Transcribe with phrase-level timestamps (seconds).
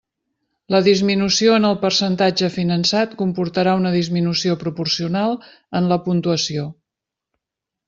[0.75, 5.39] La disminució en el percentatge finançat comportarà una disminució proporcional
[5.81, 6.67] en la puntuació.